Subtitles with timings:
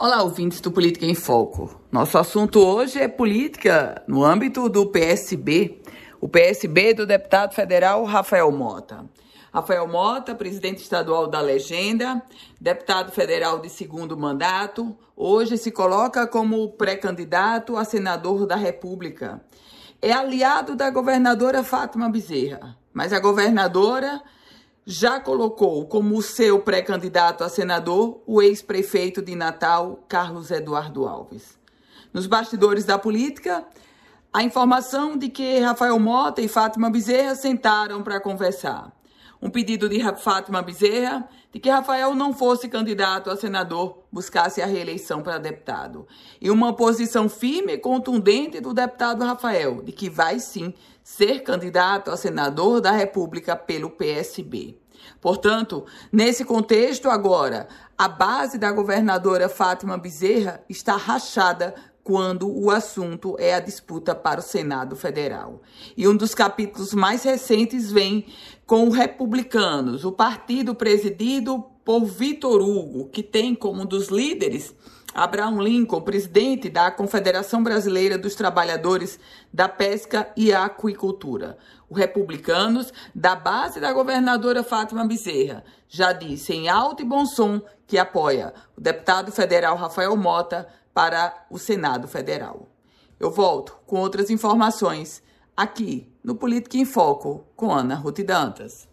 [0.00, 1.80] Olá, ouvintes do Política em Foco.
[1.90, 5.82] Nosso assunto hoje é política no âmbito do PSB,
[6.20, 9.04] o PSB do deputado federal Rafael Mota.
[9.52, 12.22] Rafael Mota, presidente estadual da Legenda,
[12.60, 19.42] deputado federal de segundo mandato, hoje se coloca como pré-candidato a senador da República.
[20.00, 24.22] É aliado da governadora Fátima Bezerra, mas a governadora
[24.90, 31.58] já colocou como seu pré-candidato a senador o ex-prefeito de Natal, Carlos Eduardo Alves.
[32.10, 33.66] Nos bastidores da política,
[34.32, 38.90] a informação de que Rafael Mota e Fátima Bezerra sentaram para conversar.
[39.40, 44.66] Um pedido de Fátima Bezerra de que Rafael não fosse candidato a senador, buscasse a
[44.66, 46.06] reeleição para deputado.
[46.40, 52.10] E uma posição firme e contundente do deputado Rafael de que vai sim ser candidato
[52.10, 54.76] a senador da República pelo PSB.
[55.20, 61.74] Portanto, nesse contexto agora, a base da governadora Fátima Bezerra está rachada
[62.08, 65.60] quando o assunto é a disputa para o Senado Federal.
[65.94, 68.24] E um dos capítulos mais recentes vem
[68.64, 74.74] com os republicanos, o partido presidido por Vitor Hugo, que tem como um dos líderes
[75.14, 79.20] Abraham Lincoln, presidente da Confederação Brasileira dos Trabalhadores
[79.52, 81.58] da Pesca e Aquicultura.
[81.90, 87.60] Os republicanos, da base da governadora Fátima Bezerra, já disse em alto e bom som
[87.86, 90.66] que apoia o deputado federal Rafael Mota
[90.98, 92.66] para o Senado Federal.
[93.20, 95.22] Eu volto com outras informações
[95.56, 98.87] aqui no Política em Foco com Ana Ruth Dantas.